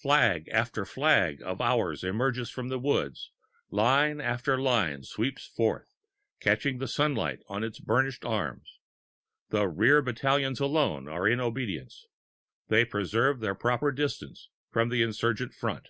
[0.00, 3.18] Flag after flag of ours emerges from the wood,
[3.68, 5.96] line after line sweeps forth,
[6.38, 8.78] catching the sunlight on its burnished arms.
[9.48, 12.06] The rear battalions alone are in obedience;
[12.68, 15.88] they preserve their proper distance from the insurgent front.